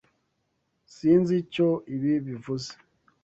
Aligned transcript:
Sinzi 0.95 1.33
icyo 1.43 1.67
ibi 1.95 2.13
bivuze. 2.27 2.71